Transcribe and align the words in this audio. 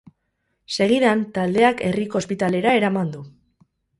Segidan, 0.85 1.19
taldeak 1.35 1.85
herriko 1.89 2.21
ospitalera 2.21 2.75
eraman 2.81 3.15
du. 3.19 3.25